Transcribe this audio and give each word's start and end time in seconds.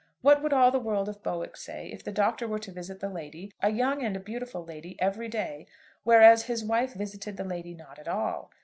What 0.23 0.41
would 0.41 0.51
all 0.51 0.71
the 0.71 0.79
world 0.79 1.07
of 1.09 1.21
Bowick 1.21 1.55
say 1.55 1.91
if 1.91 2.03
the 2.03 2.11
Doctor 2.11 2.47
were 2.47 2.57
to 2.57 2.71
visit 2.71 3.03
a 3.03 3.07
lady, 3.07 3.53
a 3.61 3.71
young 3.71 4.01
and 4.01 4.15
a 4.15 4.19
beautiful 4.19 4.65
lady, 4.65 4.99
every 4.99 5.27
day, 5.27 5.67
whereas 6.03 6.45
his 6.45 6.65
wife 6.65 6.95
visited 6.95 7.37
the 7.37 7.43
lady 7.43 7.75
not 7.75 7.99
at 7.99 8.07
all? 8.07 8.49